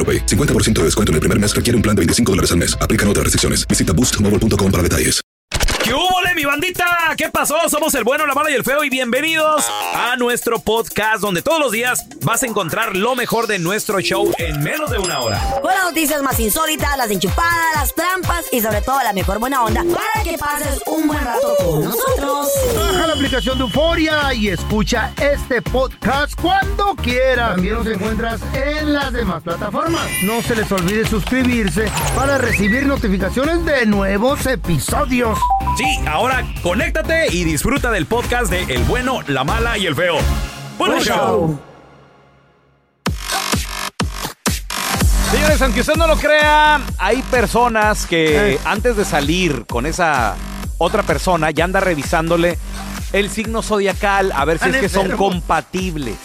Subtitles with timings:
[0.00, 0.24] AroPay.
[0.24, 2.74] 50% de descuento en el primer mes requiere un plan de 25 dólares al mes.
[2.80, 3.68] Aplican otras restricciones.
[3.68, 5.20] Visita boostmobile.com para detalles.
[5.84, 6.86] ¿Qué hubo, mi bandita?
[7.16, 7.56] ¿Qué pasó?
[7.68, 11.58] Somos el bueno, la mala y el feo y bienvenidos a nuestro podcast donde todos
[11.58, 15.38] los días vas a encontrar lo mejor de nuestro show en menos de una hora.
[15.60, 19.64] Con las noticias más insólitas, las enchupadas, las trampas y sobre todo la mejor buena
[19.64, 21.99] onda para que pases un buen rato con nosotros.
[23.30, 27.52] Aplicación de Euforia y escucha este podcast cuando quieras.
[27.52, 30.02] También nos encuentras en las demás plataformas.
[30.24, 35.38] No se les olvide suscribirse para recibir notificaciones de nuevos episodios.
[35.78, 40.16] Sí, ahora conéctate y disfruta del podcast de El bueno, la mala y el feo.
[40.76, 41.16] ¡Buen Buen show!
[41.16, 41.60] show.
[45.30, 48.58] Señores, aunque usted no lo crea, hay personas que Eh.
[48.64, 50.34] antes de salir con esa
[50.78, 52.58] otra persona ya anda revisándole
[53.12, 55.32] el signo zodiacal a ver si es que son enfermos.
[55.32, 56.16] compatibles.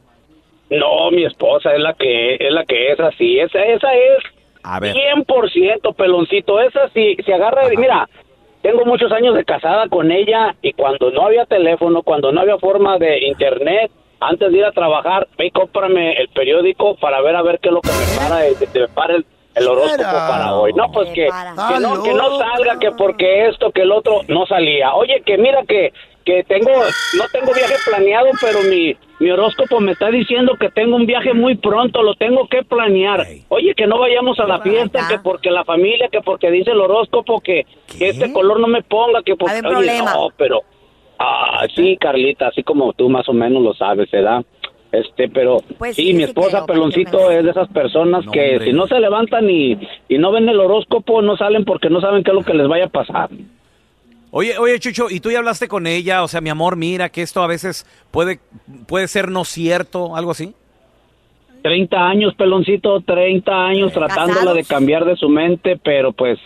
[0.70, 3.38] No, mi esposa es la que es la que es así.
[3.38, 4.24] Esa esa es
[4.64, 4.96] A ver.
[4.96, 6.62] 100% peloncito.
[6.62, 8.08] Esa sí se agarra de, mira,
[8.62, 12.58] tengo muchos años de casada con ella y cuando no había teléfono, cuando no había
[12.58, 13.92] forma de internet,
[14.22, 17.68] antes de ir a trabajar, ve y cómprame el periódico para ver a ver qué
[17.68, 19.26] es lo que me para, de- de- para el,
[19.56, 20.28] el horóscopo Era.
[20.28, 20.74] para hoy.
[20.74, 24.22] No, pues Me que, que no, que no salga, que porque esto, que el otro
[24.28, 24.94] no salía.
[24.94, 25.92] Oye, que mira que
[26.24, 30.96] que tengo, no tengo viaje planeado, pero mi, mi horóscopo me está diciendo que tengo
[30.96, 33.26] un viaje muy pronto, lo tengo que planear.
[33.50, 36.82] Oye, que no vayamos a la fiesta, que porque la familia, que porque dice el
[36.82, 37.66] horóscopo, que,
[37.98, 39.56] que este color no me ponga, que porque...
[39.56, 40.14] Oye, problema.
[40.14, 40.62] no, pero...
[41.24, 44.44] Ah, sí, Carlita, así como tú más o menos lo sabes, ¿verdad?
[44.91, 48.31] Este, pero Pues sí, sí, mi sí esposa creo, Peloncito es de esas personas No,
[48.31, 48.66] que hombre.
[48.66, 49.78] si no se levantan y,
[50.09, 52.68] y no ven el horóscopo, no salen porque no saben qué es lo que les
[52.68, 53.29] vaya a pasar.
[54.31, 56.24] Oye, oye, Chucho, ¿y tú ya hablaste con ella?
[56.24, 58.40] O sea, mi amor, mira que esto a veces puede,
[58.88, 60.53] puede ser no cierto, algo así.
[61.63, 64.56] 30 años, Peloncito, 30 años tratándola ¿Casados?
[64.56, 66.40] de cambiar de su mente, pero pues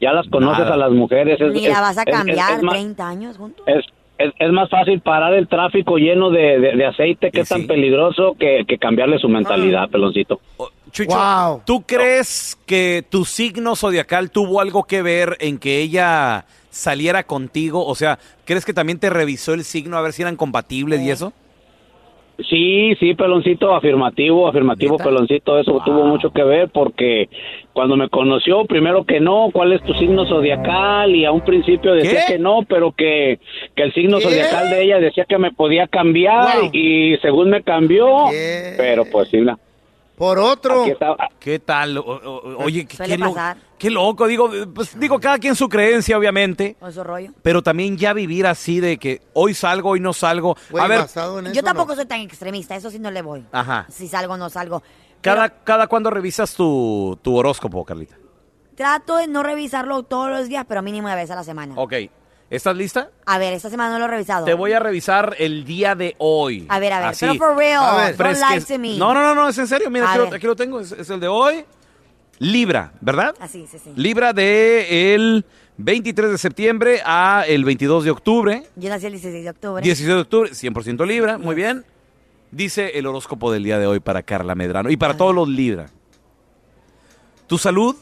[0.00, 0.74] ya las conoces Nada.
[0.74, 1.40] a las mujeres.
[1.40, 3.64] Es, Ni es- la vas a es- es- cambiar es más- 30 años juntos.
[4.18, 7.48] Es, es, más fácil parar el tráfico lleno de, de- de aceite que Y es
[7.48, 7.66] tan sí.
[7.66, 10.40] peligroso que, que cambiarle su mentalidad, Peloncito.
[10.90, 11.62] Chucho, Wow.
[11.64, 17.84] ¿tú crees que tu signo zodiacal tuvo algo que ver en que ella saliera contigo?
[17.86, 21.10] O sea, ¿crees que también te revisó el signo a ver si eran compatibles y
[21.10, 21.32] eso?
[22.48, 25.04] Sí, sí, Peloncito, afirmativo, afirmativo, ¿Neta?
[25.04, 27.28] Peloncito, eso tuvo mucho que ver porque
[27.72, 31.94] cuando me conoció, primero que no, cuál es tu signo zodiacal y a un principio
[31.94, 32.34] decía ¿Qué?
[32.34, 33.40] que no, pero que,
[33.74, 34.24] que el signo ¿Qué?
[34.24, 36.70] zodiacal de ella decía que me podía cambiar Wow.
[36.72, 38.74] y según me cambió, ¿Qué?
[38.76, 39.58] pero pues sí, la-
[40.18, 40.84] Por otro.
[41.38, 41.96] ¿Qué tal?
[41.98, 43.56] O- o- oye, qué, Suele qué lo- pasar.
[43.78, 44.26] qué loco.
[44.26, 46.76] Digo, pues digo, cada quien su creencia, obviamente.
[46.80, 47.32] Con su rollo.
[47.42, 50.56] Pero también ya vivir así de que hoy salgo, hoy no salgo.
[50.70, 51.96] Güey, a ver, basado en Yo tampoco no.
[51.96, 53.44] soy tan extremista, eso sí no le voy.
[53.52, 53.86] Ajá.
[53.88, 54.82] Si salgo o no salgo.
[55.20, 58.16] cada, Pero, cada cuando revisas tu, tu horóscopo, Carlita.
[58.74, 61.74] trato de no revisarlo todos los días, pero mínimo una vez a la semana.
[61.76, 61.94] Ok.
[62.50, 63.10] ¿Estás lista?
[63.26, 64.46] A ver, esta semana no lo he revisado.
[64.46, 66.64] Te voy a revisar el día de hoy.
[66.70, 67.26] A ver, a ver, Así.
[67.26, 68.16] pero for real, A ver.
[68.16, 68.96] don't lie to me.
[68.96, 69.90] No, no, no, no, es en serio.
[69.90, 70.34] Mira, A aquí lo, ver.
[70.34, 70.80] aquí lo tengo.
[70.80, 71.64] Es, es el de hoy.
[72.38, 73.34] Libra, ¿verdad?
[73.40, 73.92] Así, sí, sí.
[73.96, 75.44] Libra de el
[75.76, 78.62] 23 de septiembre a el 22 de octubre.
[78.76, 79.82] Yo nací el 16 de octubre.
[79.82, 81.84] 16 de octubre, 100% Libra, muy bien.
[82.50, 85.90] Dice el horóscopo del día de hoy para Carla Medrano y para todos los Libra.
[87.46, 87.94] Tu salud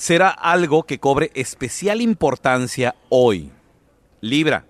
[0.00, 3.52] será algo que cobre especial importancia hoy.
[4.22, 4.64] Libra,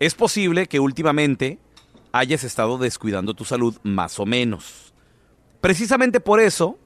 [0.00, 1.60] es posible que últimamente
[2.10, 4.92] hayas estado descuidando tu salud más o menos.
[5.60, 6.76] Precisamente por eso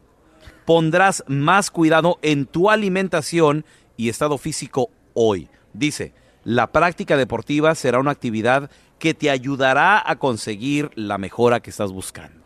[0.66, 3.64] pondrás más cuidado en tu alimentación
[3.96, 5.48] y estado físico hoy.
[5.72, 6.12] Dice,
[6.44, 11.90] la práctica deportiva será una actividad que te ayudará a conseguir la mejora que estás
[11.90, 12.43] buscando.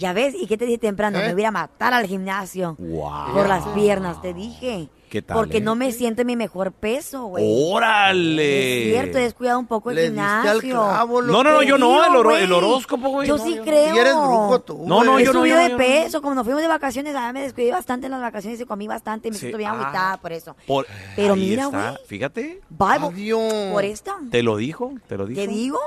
[0.00, 1.18] Ya ves, ¿y qué te dije temprano?
[1.18, 1.26] ¿Eh?
[1.28, 2.74] Me voy a matar al gimnasio.
[2.78, 3.34] Wow.
[3.34, 4.88] Por las piernas, te dije.
[5.10, 5.60] ¿Qué tal, Porque eh?
[5.60, 7.44] no me siento en mi mejor peso, güey.
[7.44, 8.84] ¡Órale!
[8.86, 10.50] Es cierto, he descuidado un poco el Le diste gimnasio.
[10.52, 12.44] al clavo, No, no, no, Te yo no, el, oro- güey.
[12.44, 13.26] el horóscopo, güey.
[13.28, 13.94] Yo no, sí yo creo.
[13.94, 14.84] Y eres brujo tú.
[14.86, 15.78] No, no, yo no, subido yo no, de yo no.
[15.78, 18.86] peso, como nos fuimos de vacaciones, ah, me descuidé bastante en las vacaciones y comí
[18.86, 20.56] bastante y me Sí, siento bien ah, agüitada por eso.
[20.66, 20.86] Por-
[21.16, 21.82] Pero ahí mira, güey.
[22.06, 23.72] Fíjate, Bible, Adiós.
[23.72, 24.12] por esto.
[24.30, 25.40] te lo dijo, te lo dijo.
[25.40, 25.78] ¿Qué digo?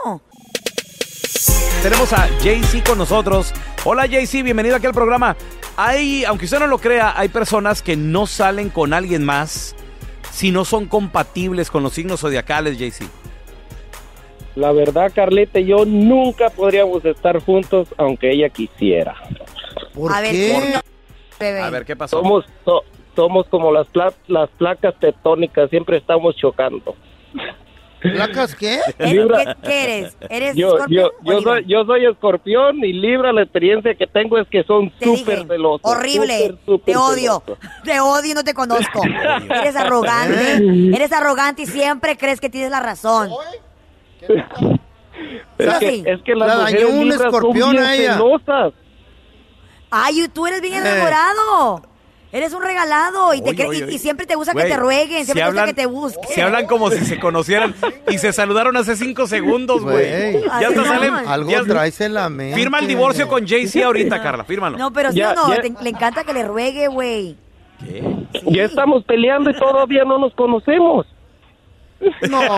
[1.81, 3.53] Tenemos a JC con nosotros.
[3.83, 5.35] Hola JC, bienvenido aquí al programa.
[5.75, 9.75] Hay, aunque usted no lo crea, hay personas que no salen con alguien más
[10.31, 13.05] si no son compatibles con los signos zodiacales, JC.
[14.55, 19.15] La verdad, Carlita y yo nunca podríamos estar juntos aunque ella quisiera.
[19.93, 20.51] ¿Por a ver, qué?
[20.53, 20.79] ¿por qué,
[21.39, 21.59] bebé?
[21.61, 22.21] A ver, ¿qué pasó?
[22.21, 22.83] Somos so-
[23.15, 26.95] somos como las pla- las placas tectónicas, siempre estamos chocando.
[28.03, 28.79] ¿Placas qué?
[28.99, 29.37] ¿Eres- Libra.
[29.45, 30.17] ¿Qué, qué eres?
[30.29, 31.53] ¿Eres Yo escorpión yo o yo Libra?
[31.53, 35.81] soy yo soy escorpión y Libra la experiencia que tengo es que son súper celosos.
[35.83, 36.55] Horrible.
[36.85, 37.41] te odio.
[37.83, 39.01] Te odio y no te conozco.
[39.49, 40.57] Eres arrogante.
[40.95, 43.29] Eres arrogante y siempre crees que tienes la razón.
[45.57, 48.13] Es que, es que las La mujeres un Libras son bien a ella.
[48.13, 48.73] celosas.
[49.91, 50.89] Ay, tú eres bien Eh.
[52.33, 53.93] Eres un regalado y, te Oye, y- oye.
[53.93, 56.29] y siempre te gusta que te rueguen, si siempre te hablan- gusta que te busquen.
[56.33, 57.75] Se hablan como si se conocieran
[58.09, 60.41] y se saludaron hace cinco segundos, güey.
[60.59, 61.13] Ya hasta salen.
[61.13, 62.55] Algo ya- traes en la mente.
[62.55, 64.79] Firma el divorcio con JC ahorita, Carla, fírmalo.
[64.79, 65.61] No, pero sí Ya, o no, ya.
[65.61, 67.37] te- le encanta que le ruegue, güey.
[67.79, 68.01] ¿Qué?
[68.33, 68.39] Sí.
[68.47, 71.05] Ya estamos peleando y todavía no nos conocemos.
[72.29, 72.39] No.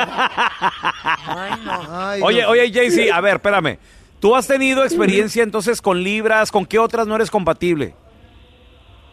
[1.28, 1.82] Ay, no.
[1.92, 3.78] Ay, Oye, oye, JC, a ver, espérame.
[4.22, 6.52] ¿Tú has tenido experiencia entonces con libras?
[6.52, 7.94] ¿Con qué otras no eres compatible?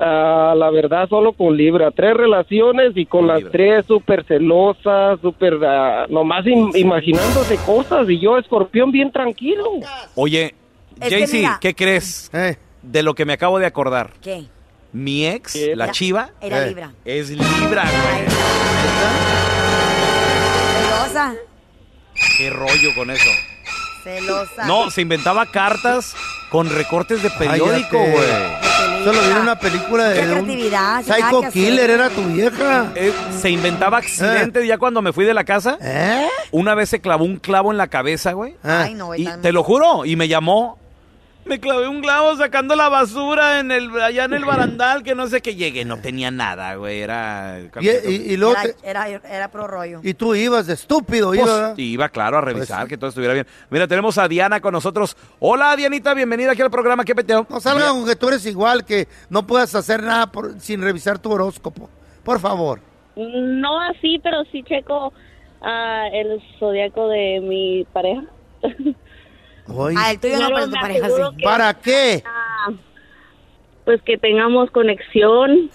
[0.05, 1.93] Ah, la verdad, solo con Libra.
[1.93, 3.53] Tres relaciones y con Con las Libra.
[3.53, 5.55] tres súper celosas, súper...
[5.65, 9.65] ah, nomás im- imaginándose cosas y yo, escorpión, bien tranquilo.
[10.17, 10.57] Oye,
[11.01, 14.11] mira- ¿qué crees Eh, de lo que me acabo de acordar?
[14.21, 14.43] ¿Qué?
[14.93, 15.77] Mi ex, ¿Qué?
[15.77, 16.69] la chiva, Era Eh.
[16.71, 16.93] Libra.
[17.05, 18.27] es libra, güey.
[20.83, 21.35] Celosa.
[22.39, 23.31] ¿Qué rollo con eso?
[24.03, 24.67] Celosa.
[24.67, 26.15] No, se inventaba cartas
[26.51, 28.72] con recortes de periódico, güey.
[29.05, 31.43] Solo vi en una película de, Qué un creatividad, Psycho.
[31.53, 32.93] Killer, era tu vieja.
[32.95, 35.77] Eh, se inventaba accidentes ya cuando me fui de la casa.
[35.81, 36.29] ¿Eh?
[36.53, 38.55] Una vez se clavó un clavo en la cabeza, güey.
[38.63, 38.83] Ah.
[38.85, 39.23] Ay, no, güey.
[39.23, 40.79] Y te lo juro, y me llamó.
[41.45, 45.27] Me clavé un clavo sacando la basura en el allá en el barandal que no
[45.27, 49.09] sé qué llegué, no tenía nada, güey, era Y, y- y luego Era, te- era,
[49.09, 50.01] era pro rollo.
[50.05, 51.75] y tú ibas de estúpido, Pues, iba.
[51.77, 53.47] iba claro a revisar Pues- que todo estuviera bien.
[53.71, 55.17] Mira, tenemos a Diana con nosotros.
[55.41, 57.05] Hola, Dianita, bienvenida aquí al programa.
[57.05, 57.45] ¿Qué peteo?
[57.51, 61.19] No salga con que tú eres igual, que no puedas hacer nada por- sin revisar
[61.19, 61.91] tu horóscopo.
[62.23, 62.79] Por favor.
[63.17, 65.13] No así, pero sí checo
[65.61, 68.23] ah, el zodiaco de mi pareja.
[69.97, 71.37] Ah, el tuyo no, Pero tu pareja aseguro sí.
[71.37, 72.23] que- ¿Para qué?
[72.27, 72.71] Ah,
[73.85, 75.71] pues que tengamos conexión,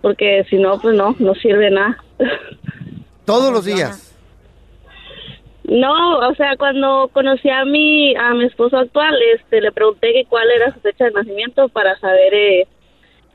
[0.00, 2.02] porque si no, pues no, no sirve nada.
[3.24, 4.14] Todos los días.
[5.64, 10.24] No, o sea, cuando conocí a mi a mi esposo actual, este, le pregunté que
[10.26, 12.60] cuál era su fecha de nacimiento para saber eh,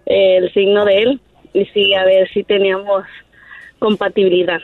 [0.08, 1.22] eh, el signo de él
[1.54, 3.04] y sí, a ver si teníamos
[3.78, 4.60] compatibilidad.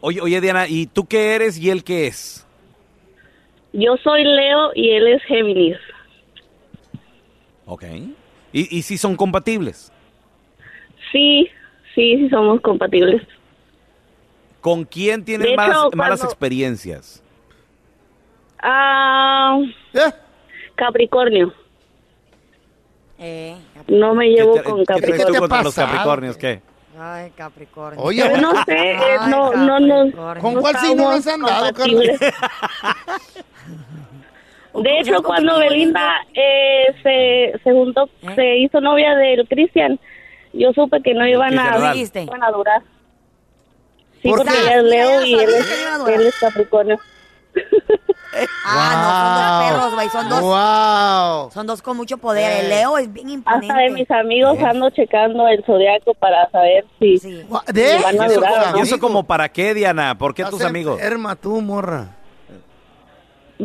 [0.00, 2.46] Oye, oye, Diana, ¿y tú qué eres y él qué es?
[3.72, 5.76] Yo soy Leo y él es Géminis.
[7.66, 7.84] Ok.
[8.52, 9.92] ¿Y, y si son compatibles?
[11.12, 11.48] Sí,
[11.94, 13.22] sí, sí somos compatibles.
[14.60, 15.24] ¿Con quién
[15.56, 17.22] malas, hecho, malas experiencias?
[18.62, 19.58] Ah,
[19.92, 20.10] ¿Eh?
[20.74, 21.52] Capricornio.
[23.18, 23.56] Eh,
[23.86, 25.26] No me ¿Qué, llevo te- con qué Capricornio.
[25.26, 25.86] tú te contra los pasa?
[25.90, 26.36] Capricornios?
[26.36, 26.62] ¿Qué?
[26.98, 28.02] Ay, Capricornio.
[28.02, 30.40] Oye, no sé, Ay, no, no, no.
[30.40, 32.20] ¿Con cuál signo no has estamos andado, compatibles.
[34.74, 38.28] De hecho, cuando Belinda eh, se, se juntó, ¿Eh?
[38.34, 39.98] se hizo novia del Cristian,
[40.52, 41.94] yo supe que no iban a, ¿verdad?
[41.94, 42.82] iban a durar.
[44.22, 44.60] Sí, ¿Por porque qué?
[44.62, 46.14] ella es Leo y él es, durar.
[46.20, 46.98] él es Capricornio.
[48.64, 50.08] Ah, no, son dos perros, güey.
[50.10, 51.50] Son dos, Wow.
[51.50, 52.64] son dos con mucho poder.
[52.64, 53.72] El Leo es bien imponente.
[53.72, 57.42] Hasta de mis amigos ando checando el zodiaco para saber si, Sí.
[57.72, 57.96] ¿De?
[57.96, 58.78] si van ¿Y a eso, durar como, no.
[58.78, 60.16] ¿Y eso como para qué, Diana?
[60.18, 61.00] ¿Por qué tus amigos?
[61.00, 62.17] enferma tú, morra.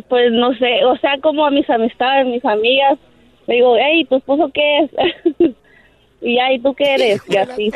[0.10, 2.98] Pues no sé, o sea, como a mis amistades, mis amigas,
[3.48, 4.92] le digo, hey, ¿tu esposo qué es?
[6.22, 7.22] y ya, ¿y tú qué eres?
[7.28, 7.72] Y así.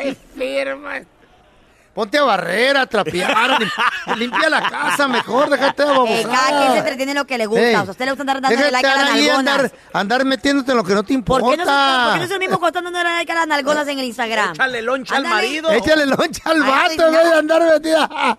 [1.94, 6.22] Ponte a barrer, a trapear, lim- limpia la casa mejor, déjate de Eh, babosada.
[6.32, 7.62] cada quien se entretiene en lo que le gusta.
[7.64, 7.74] Ey.
[7.74, 9.38] O sea, a usted le gusta andar dando Déjate like a las nalgonas.
[9.38, 11.50] andar, andar metiéndote en lo que no te ¿Por importa.
[11.50, 11.70] qué, no se,
[12.04, 14.52] ¿Por qué no es el mismo costando dando like a las nalgonas en el Instagram?
[14.54, 15.70] Échale loncha al marido.
[15.72, 17.30] Échale loncha al vato, no.
[17.30, 18.38] de andar metida.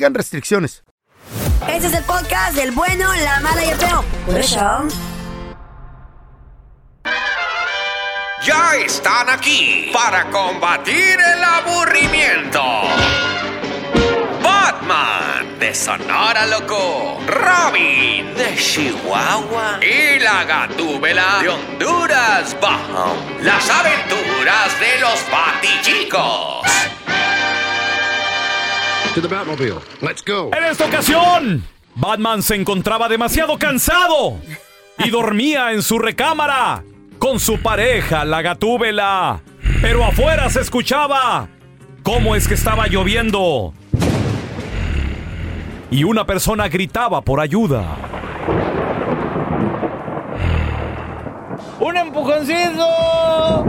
[0.00, 0.82] aplican restricciones.
[1.68, 4.04] Este es el podcast del bueno, la mala y el feo.
[4.24, 4.88] Por eso.
[8.46, 12.62] Ya están aquí para combatir el aburrimiento.
[14.42, 23.16] Batman de Sonora Loco, Robin de Chihuahua y la Gatúbela de Honduras Bajo.
[23.42, 26.99] Las aventuras de los Batichicos.
[29.14, 29.80] To the Batmobile.
[30.02, 30.50] Let's go.
[30.56, 31.64] En esta ocasión,
[31.96, 34.38] Batman se encontraba demasiado cansado
[34.98, 36.84] y dormía en su recámara
[37.18, 39.40] con su pareja, la gatúbela.
[39.82, 41.48] Pero afuera se escuchaba
[42.04, 43.74] cómo es que estaba lloviendo.
[45.90, 47.96] Y una persona gritaba por ayuda.
[51.80, 53.64] ¡Un empujoncito!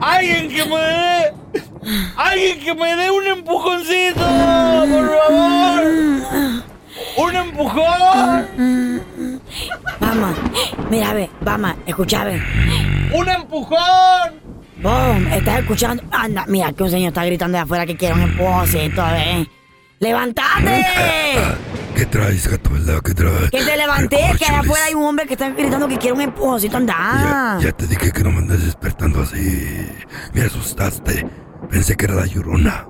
[0.00, 1.45] ¡Alguien que me dé!
[2.16, 4.20] ¡Alguien que me dé un empujoncito!
[4.20, 5.84] ¡Por favor!
[7.16, 9.02] ¡Un empujón!
[10.00, 10.36] Vamos,
[10.90, 12.42] mira, ve, vamos, escucha, ve.
[13.12, 14.46] ¡Un empujón!
[14.82, 16.02] Boom, estás escuchando.
[16.10, 19.48] Anda, mira que un señor está gritando de afuera que quiere un empujoncito, ve.
[20.00, 20.84] ¡Levántate!
[21.94, 23.00] ¿Qué traes, Gatúbela?
[23.02, 23.50] ¿Qué traes?
[23.50, 26.20] Que te levanté, que allá afuera hay un hombre que está gritando que quiere un
[26.20, 27.58] empujoncito, anda.
[27.58, 29.88] Ya, ya te dije que no me andes despertando así.
[30.34, 31.26] Me asustaste.
[31.70, 32.86] Pensé que era la llorona.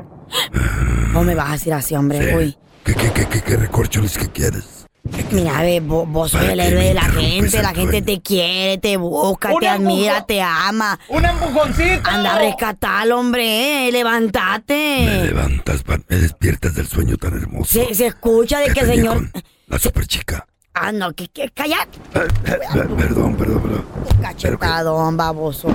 [1.12, 2.28] ¿Cómo me vas a decir así, hombre?
[2.30, 2.34] Sí.
[2.36, 2.56] Uy.
[2.84, 4.86] ¿Qué, qué, qué, qué, qué recorcholis que quieres?
[5.30, 8.20] Mira, ve, vos, vos sos ¿Para el héroe me de la gente, la gente te
[8.20, 10.98] quiere, te busca, ¡Un te admira, te ama.
[11.08, 12.10] ¡Un empujoncito!
[12.10, 15.06] Anda a rescatar, hombre, eh, Me levántate.
[15.26, 17.72] levantas, me despiertas del sueño tan hermoso.
[17.72, 19.30] Se, se escucha de que el tenía señor...
[19.30, 20.44] con La super chica.
[20.78, 23.84] Ah, no, que, que cállate, perdón, perdón, perdón.
[24.20, 25.68] cachetadón, baboso.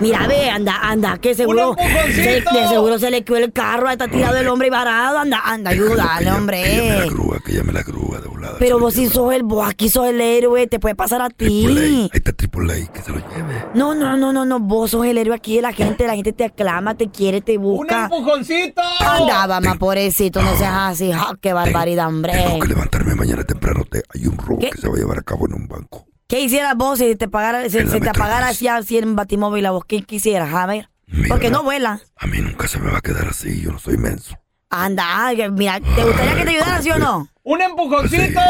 [0.00, 1.74] Mira, ve, anda, anda, que seguro...
[2.14, 5.70] Se- de seguro se le quedó el carro, está tirado el hombre varado, anda, anda,
[5.70, 7.06] ayúdale, Que llame la hombre.
[7.08, 8.31] grúa, que llame la grúa de.
[8.62, 11.80] Pero vos sí sos el, vos aquí sos el héroe, te puede pasar a Triple
[11.80, 11.84] A.
[11.84, 12.18] Ahí ti.
[12.18, 13.64] está Triple A, que se lo lleve.
[13.74, 16.32] No, no, no, no, no, vos sos el héroe aquí de la gente, la gente
[16.32, 18.04] te aclama, te quiere, te ¡Un busca.
[18.04, 18.80] empujoncito!
[19.00, 21.10] Anda, mamá, pobrecito, no seas así.
[21.10, 22.34] Ja, ¡Qué barbaridad, hombre!
[22.34, 23.84] Tengo que levantarme mañana temprano.
[23.90, 24.70] Te, hay un robo ¿Qué?
[24.70, 26.06] que se va a llevar a cabo en un banco.
[26.28, 28.56] ¿Qué hicieras vos si te pagara, si la te apagara Metrópolis.
[28.56, 29.84] así, así en batimóvil a vos?
[29.86, 30.54] ¿Qué quisieras?
[30.54, 30.88] A ver.
[31.08, 32.00] Mira, Porque no vuela.
[32.16, 33.60] A mí nunca se me va a quedar así.
[33.60, 34.36] Yo no soy menso.
[34.74, 37.28] Anda, mira, ¿te gustaría que te ayudara, sí o no?
[37.42, 38.40] ¡Un empujoncito!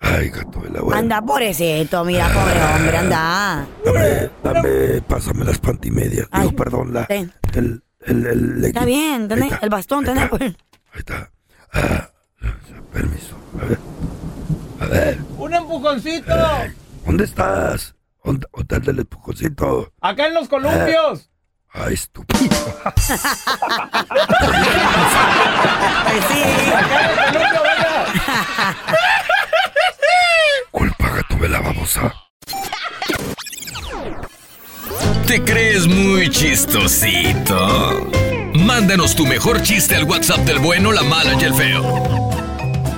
[0.00, 0.98] Ay, gato de la buena.
[0.98, 3.66] Anda, pobrecito, mira, pobre hombre, anda.
[3.82, 6.28] Dame, dame, pásame las pantimedias.
[6.30, 7.32] Ay, Digo, perdón, la, ten.
[7.54, 10.22] el, el, el, Está bien, Ahí tenés está, el bastón, ahí tenés.
[10.24, 10.56] está, pues.
[10.92, 11.30] Ahí está.
[11.72, 12.10] Ah,
[12.92, 13.36] permiso.
[13.62, 13.78] A ver.
[14.80, 16.34] A ver, ¡Un empujoncito!
[17.06, 17.94] ¿dónde estás?
[18.22, 19.90] ¿Dónde, anda el empujoncito?
[20.02, 21.30] ¡Acá en los columpios!
[21.74, 22.54] Ay, estúpido.
[26.28, 26.34] Sí.
[30.70, 32.12] Culpa, gato de la babosa.
[35.26, 38.10] ¿Te crees muy chistosito?
[38.54, 41.82] Mándanos tu mejor chiste al WhatsApp del bueno, la mala y el feo.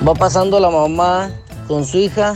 [0.07, 1.31] Va pasando la mamá
[1.69, 2.35] con su hija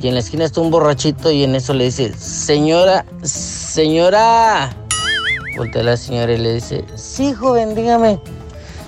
[0.00, 4.70] y en la esquina está un borrachito y en eso le dice, señora, señora.
[5.58, 8.20] Voltea la señora y le dice, sí, joven, dígame.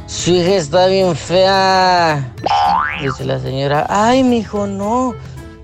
[0.07, 2.33] Su hija está bien fea.
[3.03, 5.15] Dice la señora, ay, mi hijo, no.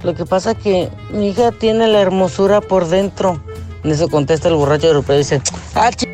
[0.02, 3.40] Lo que pasa que mi hija tiene la hermosura por dentro.
[3.84, 5.40] En eso contesta el borracho europeo y dice,
[5.76, 6.08] ah, ch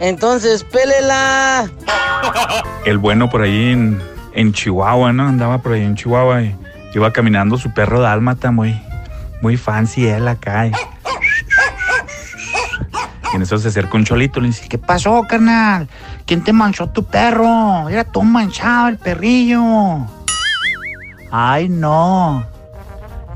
[0.00, 1.70] Entonces, pélela.
[2.86, 4.00] El bueno por ahí en,
[4.32, 5.28] en Chihuahua, ¿no?
[5.28, 6.56] Andaba por ahí en Chihuahua y
[6.94, 8.80] iba caminando su perro dálmata muy,
[9.42, 10.68] muy fancy él acá.
[10.68, 10.72] Y
[13.34, 15.88] en eso se acerca un cholito y le dice, ¿qué pasó, carnal?
[16.26, 17.88] ¿Quién te manchó tu perro?
[17.88, 20.06] Era todo manchado el perrillo.
[21.30, 22.44] Ay, no.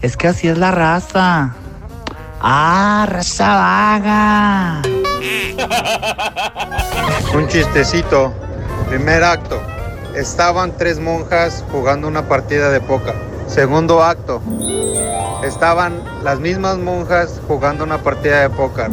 [0.00, 1.54] Es que así es la raza.
[2.40, 4.82] Ah, raza vaga.
[7.34, 8.32] Un chistecito.
[8.88, 9.60] Primer acto.
[10.14, 13.14] Estaban tres monjas jugando una partida de póker.
[13.46, 14.40] Segundo acto.
[15.44, 18.90] Estaban las mismas monjas jugando una partida de póker.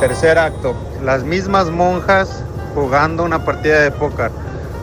[0.00, 0.74] Tercer acto.
[1.04, 2.44] Las mismas monjas
[2.74, 4.30] jugando una partida de póker.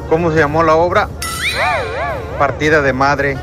[0.09, 1.09] ¿Cómo se llamó la obra?
[2.37, 3.37] Partida de madre.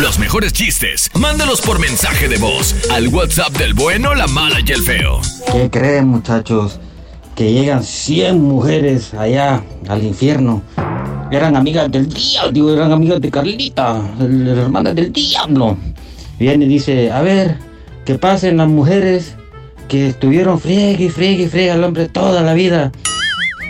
[0.00, 4.72] Los mejores chistes, mándalos por mensaje de voz al WhatsApp del bueno, la mala y
[4.72, 5.20] el feo.
[5.52, 6.80] ¿Qué creen, muchachos?
[7.36, 10.62] Que llegan 100 mujeres allá al infierno.
[11.34, 15.76] Eran amigas del diablo, eran amigas de Carlita, el- la hermana del diablo.
[16.38, 17.56] Viene y dice, a ver,
[18.04, 19.34] que pasen las mujeres
[19.88, 22.92] que estuvieron friegue y friegue y friegue al hombre toda la vida.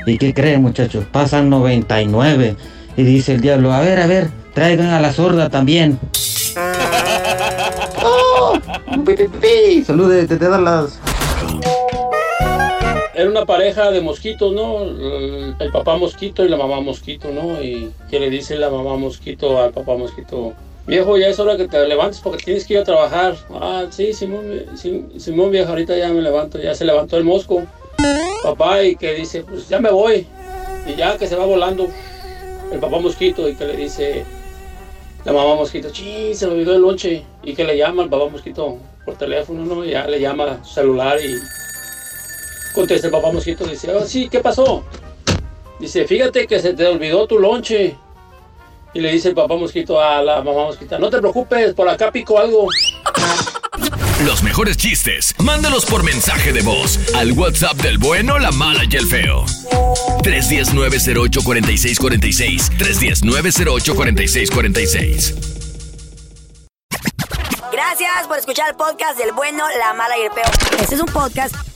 [0.06, 1.06] ¿Y qué creen, muchachos?
[1.10, 2.54] Pasan 99.
[2.98, 5.98] Y dice el diablo, a ver, a ver, traigan a la sorda también.
[8.04, 8.58] ¡Oh!
[9.06, 9.84] ¡Pi, pi, pi!
[9.84, 10.98] Saludes desde Dallas.
[13.24, 14.82] Era una pareja de mosquitos, ¿no?
[14.82, 17.62] El, papá mosquito y la mamá mosquito, ¿no?
[17.62, 20.52] Y que le dice la mamá mosquito al papá mosquito,
[20.86, 23.34] viejo, ya es hora que te levantes porque tienes que ir a trabajar.
[23.50, 27.62] Ah, sí, Simón, Sim- Simón viejo, ahorita ya me levanto, ya se levantó el mosco.
[28.42, 30.26] Papá y que dice, pues ya me voy.
[30.86, 31.88] Y ya que se va volando
[32.70, 34.22] el papá mosquito y que le dice
[35.24, 37.22] la mamá mosquito, sí, se me olvidó el lonche.
[37.42, 38.76] Y que le llama al papá mosquito
[39.06, 39.82] por teléfono, ¿no?
[39.82, 41.38] Ya le llama celular y
[42.74, 44.84] Contesta el papá mosquito, dice, "Ah, sí, ¿qué pasó?
[45.78, 47.96] Dice, fíjate que se te olvidó tu lonche.
[48.94, 52.12] Y le dice el papá mosquito a la mamá mosquita, no te preocupes, por acá
[52.12, 52.68] pico algo.
[54.24, 58.94] Los mejores chistes, mándalos por mensaje de voz al WhatsApp del bueno, la mala y
[58.96, 59.44] el feo.
[60.22, 62.70] 319-08-4646.
[62.78, 65.34] 319-08-4646.
[67.72, 70.46] Gracias por escuchar el podcast del bueno, la mala y el peor.
[70.80, 71.52] Este es un podcast